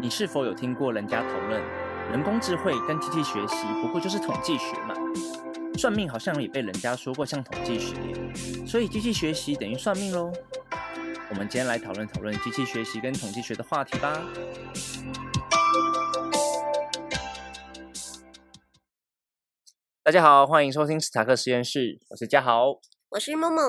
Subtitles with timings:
[0.00, 1.60] 你是否有听过人家讨论
[2.12, 4.94] 人工智慧跟机器学习不过就是统计学嘛？
[5.76, 10.32] 算命好像也被人家说过像统计学耶，所以机器学习等于算命喽。
[11.30, 14.24] 我们今天来讨论讨论机器学习跟统计学的话题吧。
[20.04, 22.78] 大家好，欢迎收听史塔克实验室，我是嘉豪。
[23.08, 23.64] 我是梦梦，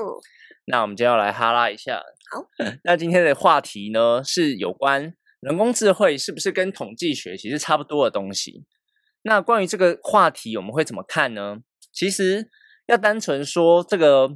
[0.66, 2.00] 那我们今天要来哈拉一下。
[2.30, 2.46] 好，
[2.84, 8.64] 那今天的话题呢是有关人工智慧是不是跟统计学其实差不多的东西？
[9.22, 11.58] 那关于这个话题，我们会怎么看呢？
[11.92, 12.48] 其实
[12.86, 14.30] 要单纯说这个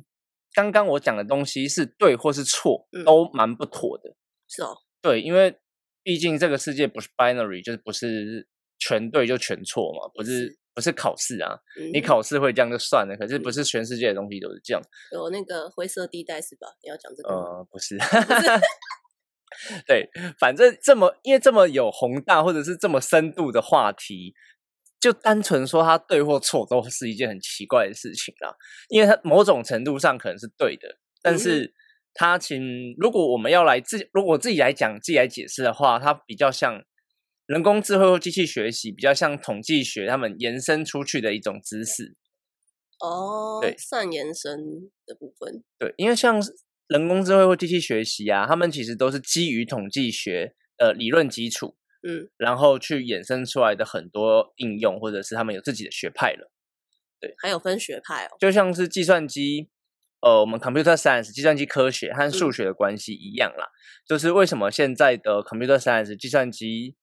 [0.52, 4.14] 刚刚我讲的东西是对或是错，嗯都蛮不妥的。
[4.48, 5.58] 是哦，对，因为
[6.02, 8.46] 毕竟这个世界不是 binary，就是不是
[8.78, 14.82] 全对就全错嘛，不是是不是考试啊，嗯你考试会这样就算了，可是不是全世界的东西都是这样。
[15.12, 16.68] 有那个灰色地带是吧？
[16.82, 17.96] 你要讲这个不是，
[19.86, 24.34] 对，反正这么因为这么有宏大或者是这么深度的话题，
[25.00, 28.54] 就单纯说它对或错，都是一件很奇怪的事情啦。
[28.88, 31.74] 因为它某种程度上可能是对的，但嗯是
[32.12, 36.82] 它请如果我们要来自如果自己来讲自己来解释的话，它比较像
[37.46, 42.16] 人工智慧或机器学习，比较像统计学他们延伸出去的一种知识。
[43.00, 44.56] 哦，对善延伸
[45.04, 46.52] 的部分，对，因为像是
[46.86, 56.50] 人工智慧或机器学习啊，他们其实都是基于统计学的理论基础，嗯，然后去衍生出来的很多应用，或者是他们有自己的学派了。
[57.20, 59.70] 对还有分学派哦，就像是计算机，
[60.20, 63.68] 呃，我们 computer science 计算机科学和数学的关系一样啦。
[64.06, 66.96] 就是为什么现在的 computer science 计算机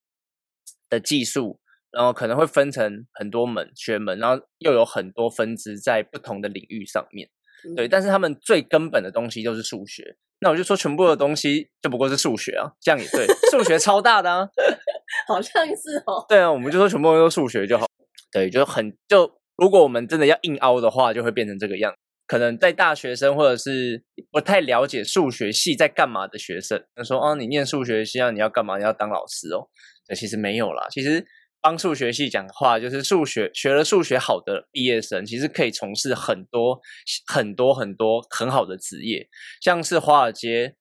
[0.88, 1.60] 的技术，
[1.90, 7.32] 然后可能会分成很多门学门，然后又有很多分支在不同的领域上面。
[7.68, 10.16] 嗯对，，但是他们最根本的东西就是数学。
[10.40, 14.48] 那我就说，全部的东西就不过是数学啊，这样也对， 数学超大的啊。
[15.28, 17.86] 好像是哦，对啊，我们就说全部都是数学就好。
[18.32, 21.94] 对，就很就如果我们真的要硬凹的话，就会变成这个样。
[22.26, 28.78] 可能在大学生或者是不太了解数学系在干嘛的学生，他说：“哦，你念数学系啊，你要干嘛？
[28.78, 29.68] 你要当老师哦。”
[30.08, 30.88] 对，其实没有啦。
[30.90, 31.24] 其实
[31.62, 36.82] 帮数学系讲话，就是数学学了数学好的毕业生，其实可以从事很多
[37.28, 39.30] 很多很多很好的职业，
[39.62, 40.76] 像是华尔街。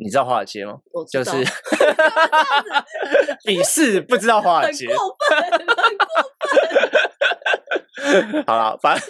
[0.00, 0.78] 你知道华尔街吗？
[1.10, 1.30] 就是
[3.44, 4.86] 鄙视不知道华尔很街。
[4.86, 4.94] 过
[5.28, 5.66] 分，很
[8.30, 9.04] 过 好了，反正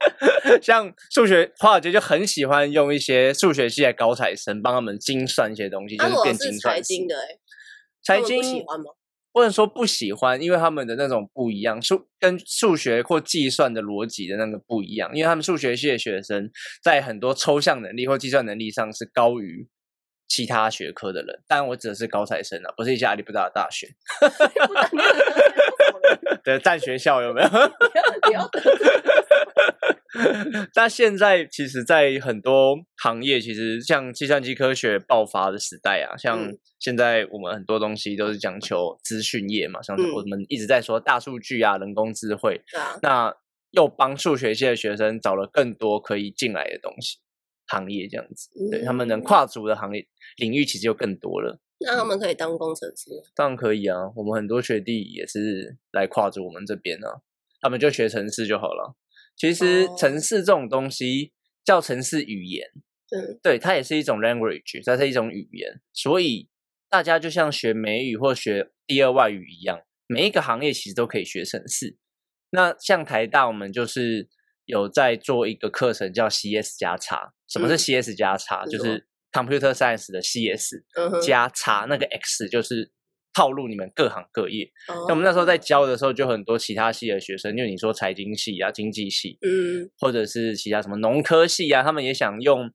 [0.62, 6.12] 像数学华尔街就很喜欢用一些数学系的高材生帮他们精算一些东西，就分。
[6.14, 7.36] 啊，我变精算师财经的哎，
[8.02, 8.86] 财经喜欢吗？
[9.32, 16.50] 不能说不喜欢，因为他们的那种不一样，数跟数学或计算的逻辑的那个不一样，因为他们数学系的学生
[16.82, 19.68] 在很多抽象能力或计算能力上是高于
[20.28, 21.42] 其他学科的人。
[21.46, 23.88] 当然，我指的是高材生啊，不是一些阿里不达的大学
[26.42, 27.48] 的 占学校有没有？
[30.12, 42.60] 不要得罪那现在其实，在很多行业，其实像计算机科学爆发的时代啊，像嗯现在我们很多东西都是讲求资讯业嘛，像我们一直在说大数据啊、人工智慧，
[43.02, 43.34] 那
[43.70, 47.18] 又帮数学系的学生找了更多可以进来的东西
[47.66, 50.06] 行业，这样子，对他们能嗯跨足的行业
[50.38, 51.60] 领域其实就更多了。
[51.82, 57.22] 那他们可以当工程师吗，当然可以啊，我们很多学弟也是来跨足我们这边啊，
[57.60, 58.96] 他们就学程式就好了。
[59.40, 59.96] 其实哦。
[59.98, 61.32] 程式这种东西
[61.64, 62.68] 叫城市语言，
[63.08, 66.50] 对，对，它也是一种 language，它是一种语言，所以
[66.90, 71.96] 大家就像学美语或学第二外语一样，每一个行业其实都可以学城市。
[72.50, 74.28] 那像台大，我们就是
[74.66, 77.32] 有在做一个课程叫 CS 加叉。
[77.48, 77.78] 什么是嗯。
[77.78, 78.66] CS 加叉？
[78.66, 78.84] 是什么？
[78.84, 80.82] 就是 Computer Science 的 CS
[81.24, 82.92] 加叉，那个 X 就是
[83.32, 84.64] 套路你们各行各业。
[84.88, 92.70] 哦那我们那时候在教的时候，就很多其他系的学生，就你说财经系啊、经济系，嗯或者是其他什么农科系啊，他们也想用，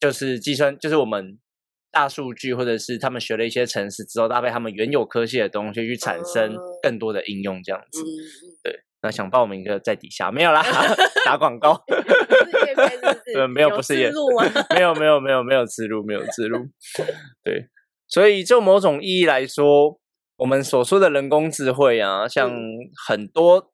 [0.00, 1.38] 就是计算，就是我们
[1.90, 8.02] 大数据，或者是他们学了一些程式之后，搭配他们原有科系的东西，去产生哦更多的应用，这样子。
[8.62, 10.62] 对，那想报名的在底下没有啦，
[11.24, 14.44] 打广告，是业配是不是呃 没有不是业自录吗？
[14.74, 16.66] 没有没有没有没有自录，没有自录。
[17.42, 17.68] 对，
[18.08, 20.00] 所以就某种意义来说，
[20.36, 22.50] 我们所说的人工智慧啊，像
[23.06, 23.72] 很多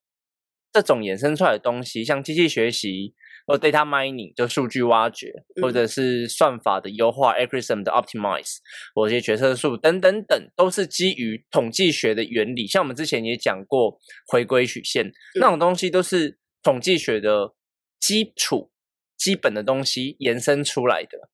[0.73, 3.15] 这种衍生出来的东西，像机器学习
[3.47, 8.59] 或 data mining 就数据挖掘，或者是算法的优化 algorithm 的 optimize，
[8.95, 12.67] 或者一些决策树等等等，都是基于统计学的原理。
[12.67, 13.99] 像我们之前也讲过
[14.29, 17.55] 回归曲线、那种东西，都是统计学的
[18.01, 18.71] 基础、
[19.19, 21.29] 基本的东西延伸出来的。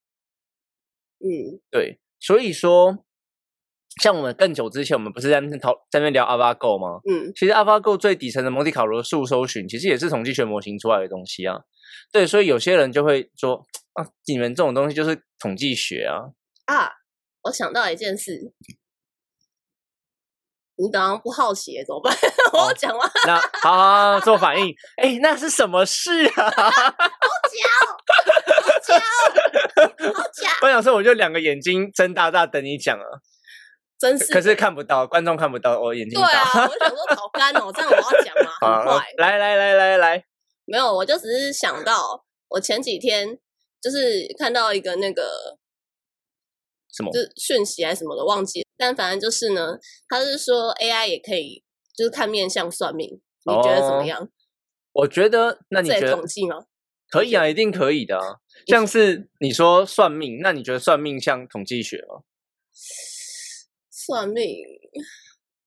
[1.21, 1.61] 嗯。
[1.71, 3.05] 对，所以说
[4.03, 7.01] 像我们更久之前，我们不是在那边讨在那边聊 AlphaGo 吗？
[7.11, 11.57] 嗯，其实 AlphaGo 最底层的蒙迪卡罗数搜寻，其实也是统计学模型出来的东西啊。
[12.13, 16.31] 对，所以有些人就会说啊，你们这种东西就是统计学啊。
[16.67, 16.91] 啊，
[17.43, 18.53] 我想到一件事，
[20.77, 22.15] 你刚刚不好奇怎么办？
[22.53, 24.73] 我要讲完，那好好好做反应，
[25.03, 26.51] 哎，那是什么事啊？
[28.87, 29.01] 讲，
[30.61, 33.05] 好讲，我想说，我就两个眼睛睁大大等你讲啊，
[33.99, 34.33] 真是。
[34.33, 36.25] 可是看不到，观众看不到我眼睛对。
[36.25, 38.51] 啊， 我想说好干哦，这样我要讲吗？
[38.61, 39.07] 很好坏。
[39.19, 40.25] 来来来来来，
[40.65, 43.39] 没有，我就只是想到，我前几天
[43.81, 45.59] 就是看到一个那个
[46.93, 47.21] 什么就？
[47.21, 48.65] 是讯息还是什么的，忘记了。
[48.77, 49.77] 但反正就是呢，
[50.09, 51.65] 他是说 AI 也可以，
[51.97, 54.29] 就是看面相算命，你觉得怎么哦样？
[54.93, 56.65] 我觉得，那你这觉得统计吗？
[57.11, 57.49] 可以啊？
[57.49, 58.37] 一定可以的啊。
[58.67, 62.23] 像是你说算命，那你觉得算命像统计学吗？
[63.91, 64.45] 算命，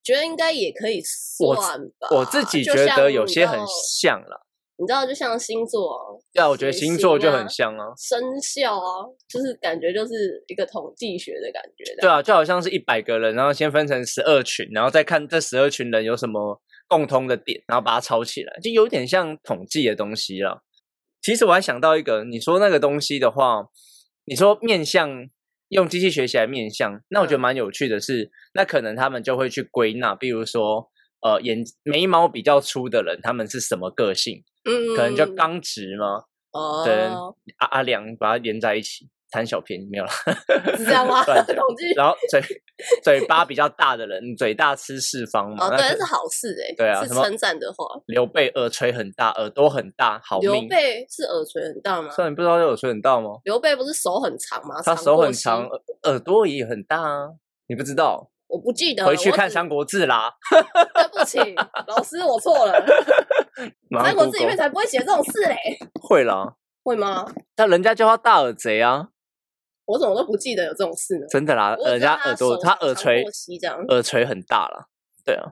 [0.04, 1.58] 觉得应该也可以算
[2.00, 2.08] 吧。
[2.12, 3.60] 我自己觉得有些很
[4.00, 4.48] 像了。
[4.78, 6.02] 你知道，就像星座啊，
[6.34, 7.94] 对啊，我觉得星座就很像啊。
[7.96, 12.02] 生肖啊，就是感觉就是一个统计学的感觉的。
[12.02, 20.64] 对啊，就好像是一百个人，然后先分成十二群，然后再看这十二群人有什么共通的点，然后把它抄起来，就有点像统计的东西啦。
[21.22, 23.68] 其实我还想到一个，你说那个东西的话，
[24.26, 25.28] 你说面向
[25.70, 30.90] 用机器学习来面向，那我觉得嗯蛮有趣的是，那可能他们就会去归纳，比如说
[31.22, 34.44] 呃眼眉毛比较粗的人，他们是什么个性？
[34.66, 36.24] 嗯，可能就刚直吗？
[36.52, 40.10] 哦，等阿阿良把它连在一起，贪小便宜没有了。
[40.78, 41.24] 是这样吗？
[41.26, 42.42] 统计然后嘴
[43.04, 45.68] 嘴巴比较大的人，嘴大吃四方嘛。
[45.68, 46.76] 哦，对，是好事哎。
[46.78, 47.86] 对啊是称赞的话。
[48.08, 50.68] 刘备耳垂很大，耳朵很大，好刘命。
[50.68, 52.10] 备是耳垂很大吗？
[52.12, 53.30] 虽然你不知道耳垂很大吗？
[53.46, 54.82] 刘备不是手很长吗？
[54.84, 57.30] 他手很长，，耳耳朵也很大啊。
[57.68, 58.30] 你不知道？
[58.48, 59.06] 我不记得。
[59.06, 60.30] 回去看《三国志》啦。
[60.94, 61.40] 对不起，
[61.88, 62.74] 老师，我错了。
[64.04, 65.56] 三国志里面才不会写这种事嘞，
[66.02, 67.26] 会啦，会吗？
[67.56, 69.08] 但人家叫他大耳贼啊，
[69.92, 71.26] 我怎么都不记得有这种事呢？
[71.30, 73.24] 真的啦，人家耳朵他耳垂
[73.60, 74.88] 这样，耳垂很大啦。
[75.26, 75.52] 对啊，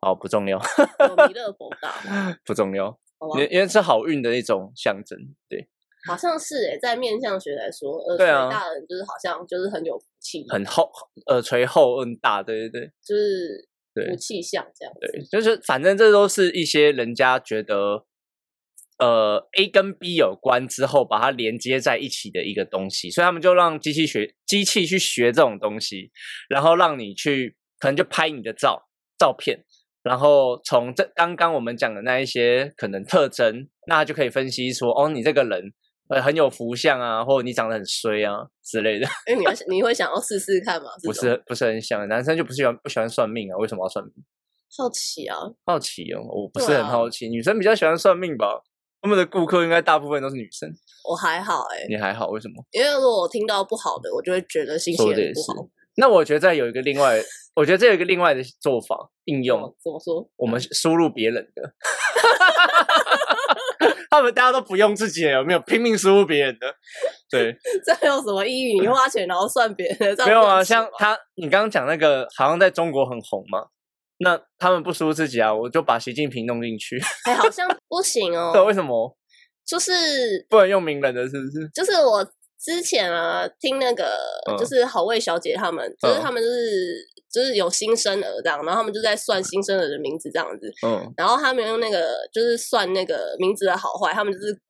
[0.00, 1.94] 好不重要，有弥勒佛大，
[2.44, 2.98] 不重要，
[3.34, 3.40] 因？
[3.40, 5.18] 为因为是好运的一种象征。
[5.48, 5.68] 对，
[6.06, 10.90] 好像是诶，在面相学来说，耳垂大的人就是好像就是很有福气，很厚，
[11.26, 12.92] 耳垂厚很大，对对对。
[13.02, 15.00] 就是对福气相这样子。
[15.00, 18.04] 对，就是反正这都是一些人家觉得，
[19.00, 26.12] 呃，A 跟 B 有关之后，把它连接在一起的一个东西，所以他们就让机器学机器去学这种东西，
[26.48, 28.88] 然后让你去可能就拍你的照
[29.18, 29.64] 照片，
[30.02, 35.72] 然后从这刚刚我们讲的那一些可能特征，那就可以分析说，哦，你这个人。
[36.12, 40.88] 呃，很有福相啊，或者你长得很衰啊之类的，因为你要你会想要试试看嘛？
[41.06, 43.56] 不是不是很想，男生就不喜欢不喜欢算命啊？
[43.58, 44.12] 为什么要算命？
[44.76, 48.60] 好奇啊，好奇哦，我不是很好奇，女生比较喜欢算命吧？
[49.02, 50.70] 他们的顾客应该大部分都是女生，
[51.08, 52.28] 我还好哎，你还好？
[52.28, 52.62] 为什么？
[52.70, 55.68] 因为如果我听到不好的，我就会觉得心情说的也是很不好。。
[55.96, 57.20] 那我觉得再有一个另外，
[57.54, 60.30] 我觉得这有一个另外的做法应用，怎么说？
[60.36, 61.74] 我们输入别人的，
[64.08, 66.74] 他们大家都不用自己的，有没有拼命输入别人的？
[67.28, 67.54] 对，
[67.84, 68.80] 这有什么意义？
[68.80, 73.66] 你花钱然后算别人的，没有啊，像他，你刚刚讲那个好像在中国很红嘛，
[74.22, 78.52] 那他们不输自己啊，我就把习近平弄进去，哎，好像不行哦。
[78.54, 79.16] 对，为什么
[79.66, 79.92] 就是
[80.48, 81.22] 不能用名人的？
[81.28, 81.68] 是不是？
[81.74, 82.22] 就是我
[82.58, 84.14] 之前啊听那个
[84.50, 94.60] 嗯就是好味小姐他们，就是嗯他们就是就是有新生儿这样，然后他们就在算新生儿的名字这样子，嗯然后他们用那个就是算那个名字的好坏，他们就是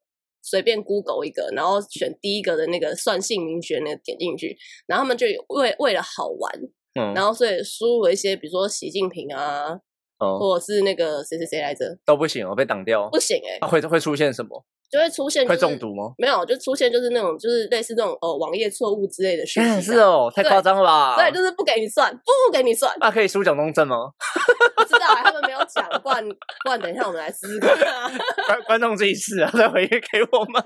[0.42, 6.52] 随便 Google 一个，然后选第一个的那个算姓名学那个点进去，然后他们就为为了好玩，
[6.98, 9.78] 嗯，然后所以输入了一些比如说习近平啊，
[10.18, 13.08] 哦或者是那个谁谁谁来着，都不行哦，被挡掉。
[13.10, 14.64] 不行哎、啊、会会出现什么？
[14.90, 16.12] 就会出现、就是、会中毒吗？
[16.18, 21.16] 没有，就出现就是那种就是类似那种哦网页错误之类的讯息嗯，是哦，太夸张了吧？
[21.16, 24.10] 对，就是不给你算，不给你算，那可以输蒋中正吗？
[24.76, 26.28] 不知道、啊、他们没有讲，不然
[26.64, 28.10] 不然等一下我们来试试看、啊。
[28.48, 29.98] 观观众自己试啊，再回给
[30.32, 30.60] 我们。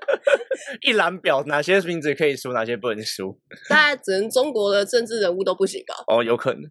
[0.82, 3.38] 一览表哪些名字可以输，哪些不能输？
[3.68, 5.94] 大概只能中国的政治人物都不行吧？
[6.06, 6.62] 哦，有可能。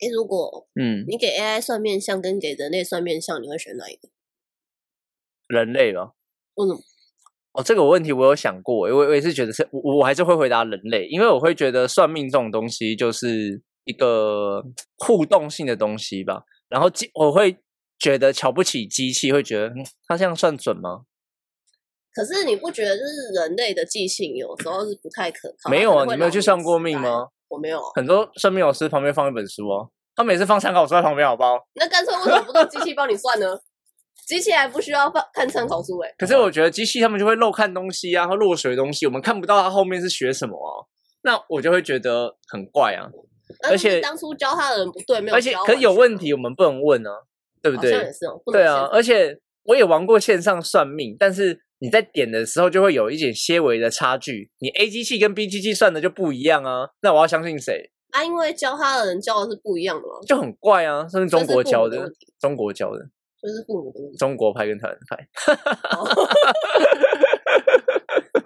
[0.00, 4.08] 诶，如果嗯，你给 AI 算面相跟给人类算面相，你会选哪一个？
[5.48, 6.12] 人类吧。
[6.54, 6.80] 为什么？
[7.52, 14.64] 哦，这个问题我有想过，我我也是觉得是，我我还是会回答人类，因为我会觉得算命这种东西就是一个
[14.96, 16.42] 互动性的东西吧。
[16.68, 17.58] 然后机我会
[17.96, 21.04] 觉得瞧不起机器，会觉得、嗯、它这样算准吗？
[22.14, 25.68] 可是你不觉得就是人类的记性有时候是不太可靠？
[25.68, 26.98] 没有啊，你没有去算过命？
[27.00, 27.26] 吗？
[27.48, 27.90] 我没有啊。
[27.94, 31.58] 很多算命老师旁边放一本书哦，他每次放参考书在旁边，好不好？
[31.74, 33.58] 那干脆为什么不让机器帮你算呢？
[34.26, 40.86] 机器还不需要放看参考书哎、可是我觉得机器他们就会漏看东西啊，或落水的东西，我们看不到它后面是学什么哦。
[41.22, 43.10] 那我就会觉得很怪啊，
[43.68, 47.10] 而且当初教他的人不对，没有而且可是有问题，我们不能问啊，
[47.60, 48.12] 对不好像也对？
[48.12, 57.90] 是哦，对啊，而且我也玩过线上算命，但是你在点的时候就会有一点些微的差距，你 A 机器跟 B 机器算的就不一样啊，那我要相信谁？
[58.10, 62.08] 啊，因为教他的人教的是不一样的嘛，就很怪啊，是中国教的
[62.40, 63.00] 中国教的，
[63.42, 64.16] 就是父母的问题。
[64.16, 65.16] 中国派跟台湾派，
[65.98, 66.06] 哦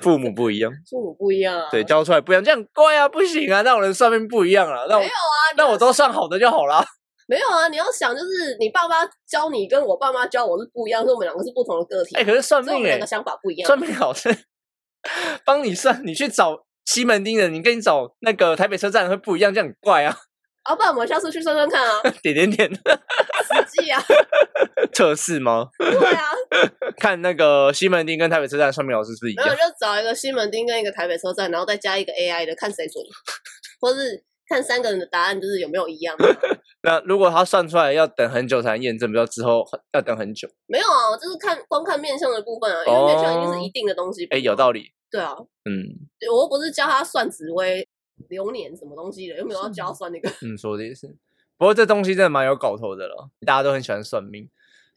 [0.01, 6.83] 父母不一样，父母不一样啊，对，教出来不一样，这样很怪啊，不行啊，那我人算命不一样了，那我没有啊，那我都算好的就好啦。
[7.29, 13.67] 没有啊，你要想就是你爸妈教你跟我爸妈教我是不一样，所以我们两个是不同的个体哎、，可是算命哎、所以我们两个想法不一样。
[13.67, 14.35] 算命老师
[15.45, 20.17] 帮你算，你去找西门町的，你跟你找那个台北车站会不一样，这样很怪啊，
[20.63, 24.03] 啊，不然我们下次去算算看啊， 点点点实际啊，
[24.93, 25.69] 测试吗？
[25.79, 26.25] 对啊，
[26.97, 29.57] 看那个西门町跟台北车站的算命老师是不是一没有样？
[29.57, 33.05] 就找一个西门町跟一个台北车站，然后再加一个 AI 的，看谁准，
[33.81, 36.17] 或是看三个人的答案就是有没有一样。
[36.83, 44.25] 那如果他算出来要等很久才能验证，比较之后要等很久，没有啊，就是看光看面相的部分啊，因为面相一定是一定的东西。
[44.27, 47.87] 哎、有道理，对啊，嗯我又不是教他算紫薇、
[48.29, 50.31] 流年什么东西的，又没有要教他算那个。
[50.43, 51.15] 嗯，说的也是。
[51.59, 54.49] 不过这东西真的蛮有搞头的了，大家都很喜欢算命，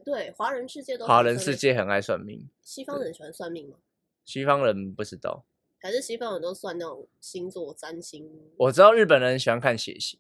[0.06, 3.78] 对，华人世界都华人世世，界很爱算命，西方人喜欢算命吗？
[4.24, 5.44] 西方人不知道。
[5.82, 8.30] 还是西方人都算那种星座、占星？
[8.58, 10.20] 我知道日本人喜欢看血型，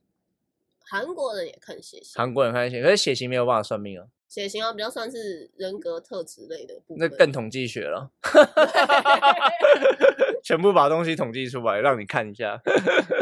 [0.83, 6.97] 韩国人也看血型，韩国人看血型，可是血型没有办法算命啊，血型啊比较算是人格特质类的部分。
[6.97, 8.09] 那更统计学了。
[10.43, 12.59] 全部把东西统计出来，让你看一下。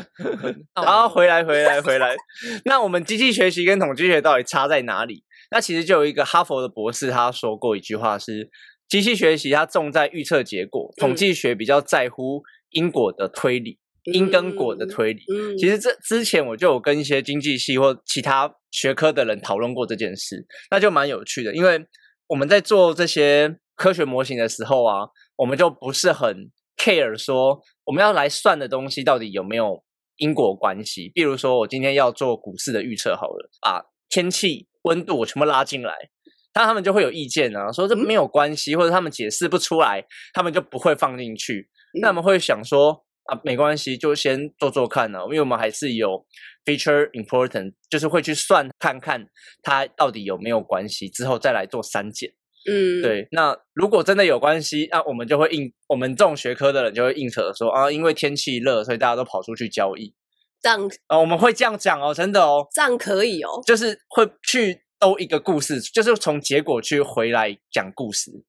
[0.74, 2.16] 然后回来，回来，回来。
[2.64, 5.26] 那我们机器学习跟统计学到底差在哪里？
[5.52, 8.50] 那其实就有一个哈佛的博士他说过一句话是：
[8.90, 12.42] 机器学习它重在预测结果，统计学比较在乎
[12.72, 15.22] 因果的推理，因跟果的推理。
[15.32, 21.54] 嗯，其实这之前我就有跟一些经济系或其他学科的人讨论过这件事，那就蛮有趣的。
[21.54, 21.86] 因为
[22.28, 29.84] 我们在做这些科学模型的时候啊，我们就不是很 care 说我们要来算的东西到底有没有
[30.18, 31.12] 因果关系。
[31.14, 36.10] 比如说，我今天要做股市的预测好了，把天气、温度我全部拉进来。
[36.54, 41.70] 但他们就会有意见啊，说这没有关系，或者他们解释不出来，他们就不会放进去。
[42.02, 46.26] 那我们会想说啊，没关系，就先做做看呢、因为我们还是有
[46.66, 49.28] feature important，就是会去算看看
[49.62, 52.32] 它到底有没有关系，之后再来做删减。
[52.70, 60.14] 嗯，对，那如果真的有关系，那我们就会硬，我们这种学科的人就会硬扯说啊，因为天气热，所以大家都跑出去交易
[60.62, 63.62] 这样啊，我们会这样讲哦，真的哦，这样可以哦。
[63.66, 68.44] 就是会去兜一个故事，就是从结果去回来讲故事。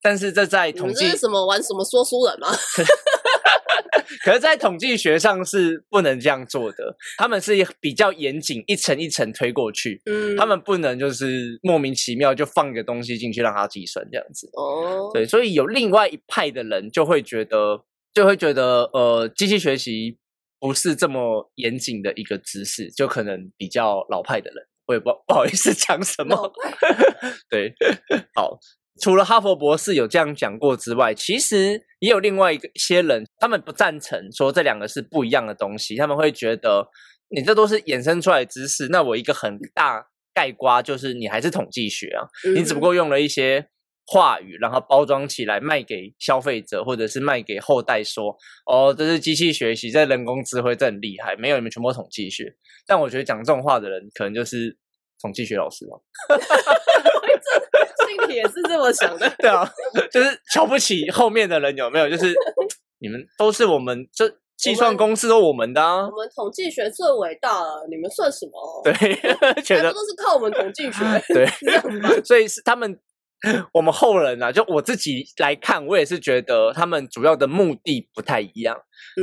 [0.00, 2.48] 但是这在统计什么玩什么说书人吗？
[4.22, 14.48] 可是，在统计学上是不能这样做的，他们是比较严谨，一层一层推过去，嗯，他们不能就是莫名其妙就放一个东西进去让它计算这样子。
[14.54, 20.18] 哦，对，所以有另外一派的人就会觉得，就会觉得，呃，机器学习
[20.58, 26.52] 不是这么严谨的一个知识，就可能比较老派的人，我也不 不好意思讲什么。
[27.48, 27.74] 对，
[28.34, 28.58] 好，
[29.00, 36.88] 除了哈佛博士有这样讲过之外，其实也有另外一些人，他们不赞成说这两个是不一样的东西，他们会觉得
[37.28, 43.68] 你这都是衍生出来的知识，那我一个很大概瓜就是你还是统计学啊，你只不嗯过用了一些。
[44.06, 51.34] 话语，然后包装起来卖给消费者，或者是卖给后代说，哦，这是机器学习，这人工智慧，这很厉害。
[51.36, 52.54] 没有，你们全部统计学。
[52.86, 54.76] 但我觉得讲这种话的人，可能就是
[55.20, 55.96] 统计学老师吧。
[58.06, 59.28] 心里也是这么想的。
[59.38, 59.66] 对啊，
[60.12, 62.08] 就是瞧不起后面的人，有没有？
[62.10, 62.34] 就是
[63.00, 66.16] 你们都是我们这计算公式都我们的啊我。
[66.16, 68.82] 们统计学最伟大了，你们算什么？
[68.84, 68.92] 对，
[69.62, 71.04] 觉得还不都是靠我们统计学？
[71.34, 72.10] 对是这样子吗？
[72.24, 72.98] 所以是他们，
[73.72, 78.76] 我们后人啊，就我自己来看，我也是觉得他们主要的目的不太一样。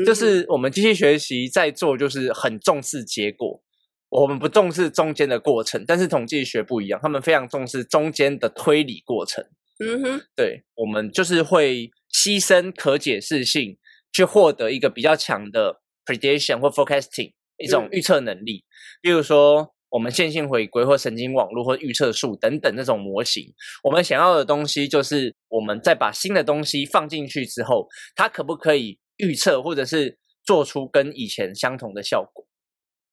[0.06, 3.62] 就嗯是我们机器学习在做，就是很重视结果，
[4.10, 5.84] 我们不重视中间的过程。
[5.86, 9.44] 但是统计学不一样，他们非常重视中间的推理过程。
[9.84, 13.78] 嗯哼，对我们就是会牺牲可解释性，
[14.13, 18.63] 去获得一个比较强的 prediction 或 forecasting 一种嗯预测能力。
[19.01, 32.48] 比如说，我们线性回归或神经网络或预测术等等这种模型，我们想要的东西就是我们再把新的东西放进去之后，它可不可以预测或者是做出跟以前相同的效果。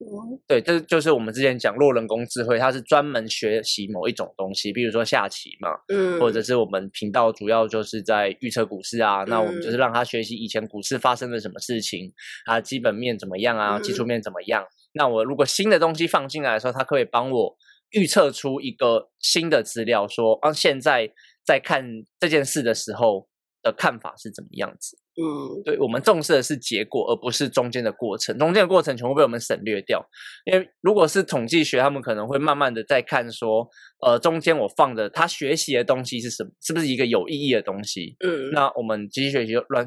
[0.01, 12.13] 嗯对，这就是我们之前讲弱人工智慧，它是专门学习某一种东西，比如说下棋嘛，嗯，或者是我们频道主要就是在预测股市啊，那我们就是嗯让它学习以前股市发生了什么事情
[12.47, 14.65] 啊，基本面怎么样啊，技术嗯面怎么样。
[14.99, 17.57] 那我如果新的东西放进来的时候，它可以帮我
[17.90, 21.11] 预测出一个新的资料，说啊，现在
[21.47, 21.85] 在看
[22.19, 23.28] 这件事的时候
[23.62, 24.99] 的看法是怎么样子。
[25.21, 28.38] 嗯对我们重视的是结果，而不是中间的过程。
[28.38, 30.05] 中间的过程全部被我们省略掉，
[30.45, 33.69] 因为如果是统计学，他们可能会慢慢的在看说，
[34.07, 38.17] 呃，中间我放的他学习的东西是什么，是不是一个有意义的东西？
[38.25, 39.85] 嗯，那我们机器学习就乱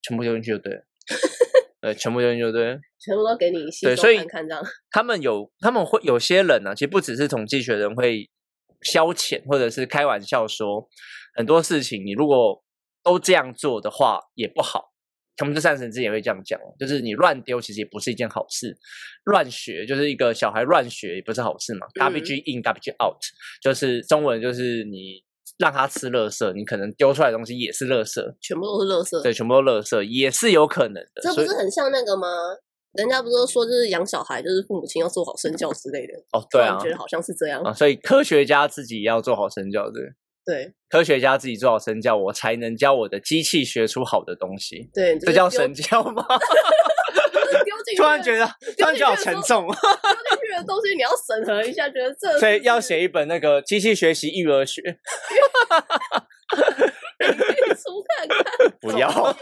[0.00, 0.80] 全部丢进去就对了，
[1.80, 2.78] 对，全部丢进去就对。
[2.98, 4.62] 全部都给你吸收对所以看看这样。
[4.90, 8.28] 他们有，他们会有些人呢、其实不只是统计学人会
[8.82, 10.88] 消遣或者是开玩笑说，
[11.34, 12.62] 很多事情你如果
[13.02, 14.88] 都这样做的话也不好。
[15.36, 18.76] 他们这善神之也会这样讲，就是你乱丢其实也不是一件好事，
[19.24, 21.86] 乱学就是一个小孩乱学也不是好事嘛。
[21.94, 23.16] garbage in garbage out，
[23.62, 25.24] 就是中文就是你
[25.60, 31.20] 让他吃垃圾，你可能丢出来的东西也是垃圾，全部都是垃圾，对，全部都垃圾也是有可能的。
[31.22, 32.26] 这不是很像那个吗？
[32.94, 36.14] 人家不是都说就是养小孩，就是父母亲要做好身教之类的。
[36.32, 37.62] 哦，对啊觉得好像是这样。
[37.62, 40.02] 啊，所以科学家自己要做好身教，对。
[40.42, 44.90] 对科学家自己做好身教，我才能教我的机器学出好的东西。
[44.92, 46.24] 对，这叫神教吗？
[47.96, 48.46] 丢进去，突然觉得，
[48.78, 54.80] 突然觉得好沉重，丢进去的东西你要审核一下，觉得这所以要是写一本那个机器学习育儿学。
[57.20, 58.72] 出看看。
[58.80, 59.08] 不要，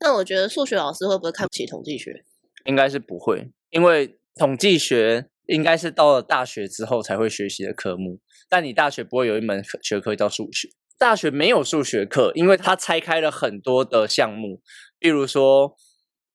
[0.00, 2.24] 那我觉得数学老师会不会看不起统计学？
[2.64, 10.68] 应该是不会，因为统计学应该是到了大学之后才会学习的科目，但你大学不会有一门课学科叫数学。
[10.98, 14.60] 大学没有数学课，因为它拆开了很多的项目，
[14.98, 15.74] 比如说，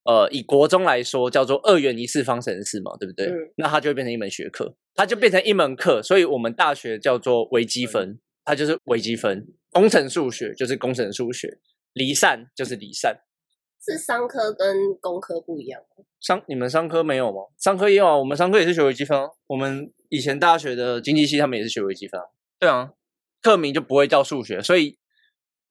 [0.06, 3.26] 呃，以国中来说，叫做二元一次方程式嘛，对不对？
[3.26, 9.40] 嗯那它就会变成一门学科，它就变成一门课，所以我们大学叫做微积分，它就是微积分；
[9.72, 11.58] 工程数学就是工程数学，
[11.94, 13.20] 离散就是离散。
[13.84, 16.04] 是商科跟工科不一样吗。
[16.20, 17.42] 商你们商科没有吗？
[17.58, 19.30] 商科也有啊，我们商科也是学微积分啊。
[19.48, 22.26] 我们以前大学的经济系他们也是学微积分啊。
[22.60, 22.94] 对啊，
[23.42, 24.98] 课名就不会叫数学，所以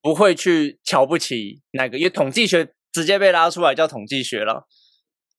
[0.01, 4.68] 不会去瞧不起那个，因为统计学直接被拉出来叫统计学了。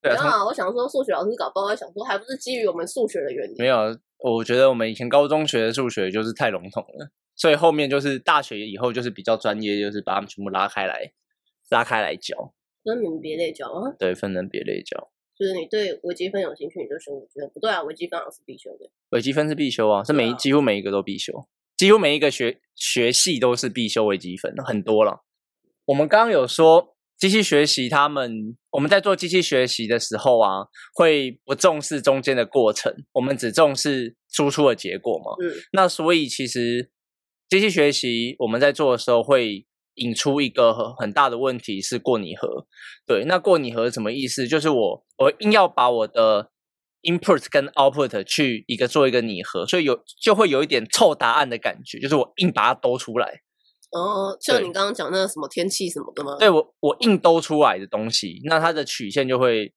[0.02, 3.56] 对啊，我想说数学老师搞不好想说，还不是基于我们数学的原理。
[3.58, 11.14] 没有啊，我觉得我们以前高中学的数学就是太笼统了，所以后面就是大学以后就是比较专业，就是把他们全部拉开来，
[11.70, 15.10] 拉开来教，分门别类教啊，对，分门别类教。
[15.38, 17.50] 就是你对微积分有兴趣，你就修微积分。
[17.54, 18.90] 不对啊，微积分好像是必修的。
[19.10, 25.24] 微积分是必修啊，是每几乎每一个都必修，几乎每一个学学系都是必修微积分，很多了。
[25.86, 35.32] 我们刚刚有说机器学习，他们我们在做机器学习的时候啊，会不重视中间的过程，我们只重视输出的结果嘛。
[35.42, 36.92] 嗯那所以其实
[37.50, 42.68] 机器学习我们在做的时候会引出一个很很大的问题是过拟合。
[43.08, 44.46] 对，那过拟合什么意思？
[44.48, 46.52] 就是我我硬要把我的
[47.04, 53.42] input 跟 output 去一个做一个拟合，所以有就会有一点凑答案的感觉，就是我硬把它兜出来。
[53.98, 56.36] 哦，像你刚刚讲那个什么天气什么的吗？
[56.38, 59.74] 对我我硬兜出来的东西，那它的曲线就会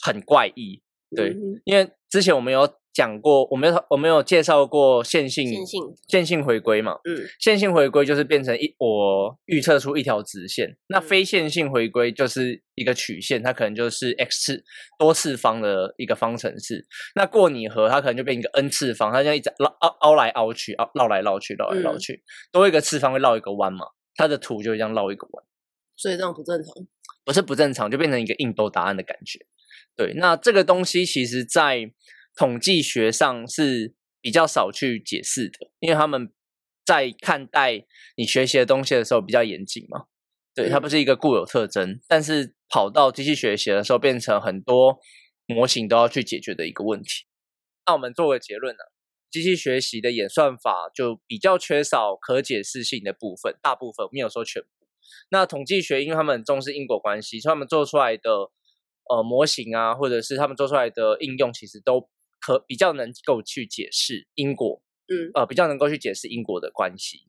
[0.00, 0.82] 很怪异。
[1.14, 14.64] 对嗯因为之前我们有讲过，我们有我们有介绍过线性线性，线性回归嘛，嗯线性回归就是变成一我预测出一条直线，那嗯非线性回归就是一个曲线，它可能就是 x 次
[14.98, 16.86] 多次方的一个方程式。
[17.14, 25.44] 那过拟合它可能就变一个 n 次方，它就一直绕凹凹来凹去，凹绕来绕去，绕来绕嗯去，多一个次方会绕一个弯嘛，它的图就会这样绕一个弯。
[25.96, 26.72] 所以这样不正常。
[27.24, 29.38] 不是不正常，就变成一个硬兜答案的感觉。
[29.94, 31.90] 对，那这个东西其实在
[32.38, 36.32] 统计学上是比较少去解释的，因为他们
[36.86, 37.84] 在看待
[38.16, 40.04] 你学习的东西的时候比较严谨嘛。
[40.54, 45.00] 对，它嗯不是一个固有特征，但是跑到机器学习的时候，变成很多
[45.46, 47.26] 模型都要去解决的一个问题。
[47.84, 48.84] 那我们做个结论呢、
[49.30, 54.68] 机器学习的演算法就比较缺少可解释性的部分，大部分没有说全部。
[55.30, 58.30] 那统计学，因为他们很重视因果关系，所以他们做出来的
[59.10, 62.08] 呃模型啊，或者是他们做出来的应用，其实都
[62.40, 67.28] 可比较能够去解释因果，嗯，呃，比较能够去解释因果的关系。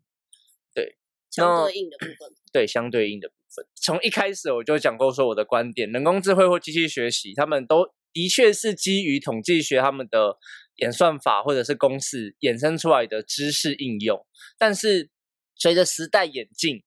[0.74, 0.98] 对
[1.32, 2.16] 相对应的部分。
[2.52, 3.66] 对相对应的部分。
[3.76, 10.38] 从一开始我就讲过，说我的观点，人工智慧或机器学习，他们都的确是基于统计学他们的
[10.78, 14.26] 演算法或者是公式衍生出来的知识应用。
[14.58, 15.10] 但是
[15.56, 16.82] 随着时代演进，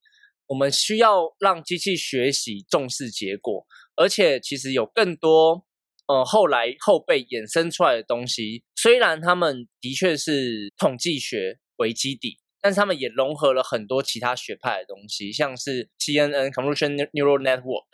[0.47, 5.65] 我们需要让机器学习重视结果，而且其实有更多
[6.07, 12.38] 呃后来后辈衍生出来的东西，虽然他们的确是统计学为基底。
[12.65, 17.87] 但是他们也融合了很多其他学派的东西，像是 CNN Convolution Neural Network，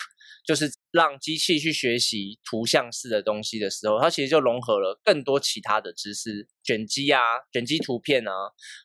[0.49, 7.21] 就是让机器去学习图像式的东西的时候，它其实就融合了更多其他的知识，卷积啊、
[7.53, 8.33] 卷积图片啊，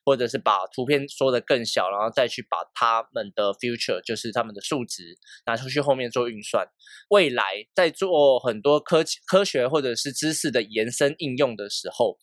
[0.04, 6.68] 或者是把图片缩得更小，然后再去把他们的 future，就是他们的数值拿出去后面做运算。
[7.10, 12.18] 未来在做很多科科学或者是知识的延伸应用的时候，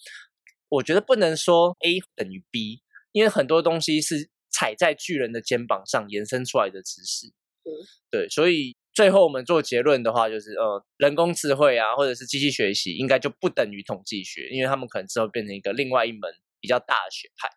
[0.69, 2.83] 我觉得不能说 A 等于 B。
[3.13, 7.27] 因为很多东西是踩在巨人的肩膀上延伸出来的知识，
[7.65, 7.71] 嗯，
[8.09, 17.49] 对，所以最后我们做结论的话，就是呃，人工智慧啊，或者是机器学习，应该就不等于统计学，因为他们可能之后变成一个另外一门比较大的学派，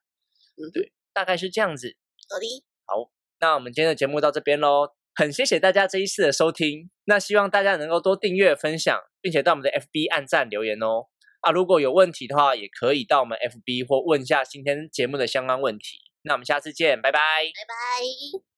[0.58, 1.98] 嗯，对，大概是这样子。
[2.30, 11.08] 好的，好，那我们今天的节目到这边喽，很谢谢大家这一次的收听，那希望大家能够多订阅、分享，并且到我们的 FB 按赞留言哦。
[11.42, 15.98] 啊，如果有问题的话，也可以到我们 FB 或问一下今天节目的相关问题。
[16.22, 18.53] 那我们下次见，拜拜，拜拜。